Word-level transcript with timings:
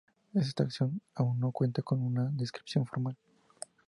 Este 0.39 0.57
taxón 0.63 0.91
aún 1.19 1.35
no 1.39 1.49
cuenta 1.51 1.79
con 1.83 2.01
una 2.01 2.23
descripción 2.41 2.87
formal. 2.87 3.15